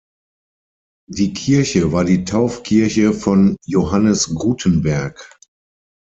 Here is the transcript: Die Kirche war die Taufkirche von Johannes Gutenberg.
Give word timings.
Die 1.11 1.31
Kirche 1.31 1.91
war 1.91 2.03
die 2.05 2.25
Taufkirche 2.25 3.13
von 3.13 3.55
Johannes 3.65 4.33
Gutenberg. 4.33 5.29